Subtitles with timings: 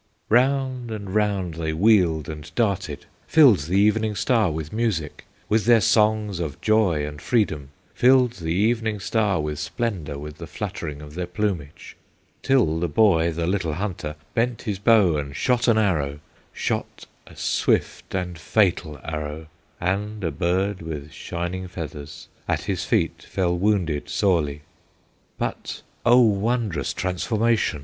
[0.29, 5.79] "Round and round they wheeled and darted, Filled the Evening Star with music, With their
[5.79, 11.13] songs of joy and freedom Filled the Evening Star with splendor, With the fluttering of
[11.13, 11.95] their plumage;
[12.41, 16.19] Till the boy, the little hunter, Bent his bow and shot an arrow,
[16.51, 19.45] Shot a swift and fatal arrow,
[19.79, 24.61] And a bird, with shining feathers, At his feet fell wounded sorely.
[25.37, 27.79] "But, O wondrous transformation!